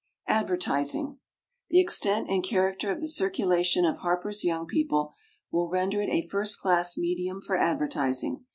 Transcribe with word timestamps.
ADVERTISING. 0.27 1.19
The 1.69 1.79
extent 1.79 2.27
and 2.27 2.43
character 2.43 2.91
of 2.91 2.99
the 2.99 3.07
circulation 3.07 3.85
of 3.85 3.97
HARPER'S 3.99 4.43
YOUNG 4.43 4.65
PEOPLE 4.65 5.13
will 5.51 5.69
render 5.69 6.01
it 6.01 6.09
a 6.09 6.27
first 6.27 6.57
class 6.57 6.97
medium 6.97 7.39
for 7.39 7.55
advertising. 7.55 8.43